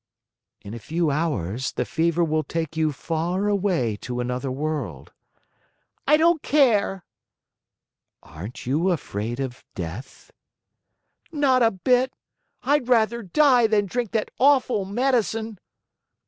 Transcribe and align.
"In 0.61 0.73
a 0.73 0.79
few 0.79 1.11
hours 1.11 1.73
the 1.73 1.85
fever 1.85 2.23
will 2.23 2.41
take 2.43 2.75
you 2.75 2.91
far 2.91 3.47
away 3.47 3.97
to 3.97 4.19
another 4.19 4.49
world." 4.51 5.13
"I 6.07 6.17
don't 6.17 6.41
care." 6.41 7.05
"Aren't 8.23 8.65
you 8.65 8.89
afraid 8.89 9.39
of 9.39 9.63
death?" 9.75 10.31
"Not 11.31 11.61
a 11.61 11.69
bit. 11.69 12.11
I'd 12.63 12.87
rather 12.89 13.21
die 13.21 13.67
than 13.67 13.85
drink 13.85 14.09
that 14.13 14.31
awful 14.39 14.85
medicine." 14.85 15.59